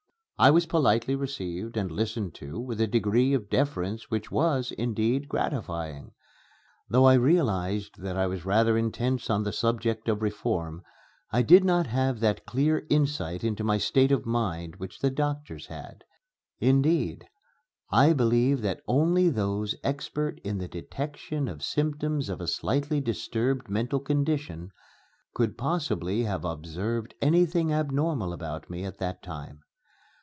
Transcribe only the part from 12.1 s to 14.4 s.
that clear insight into my state of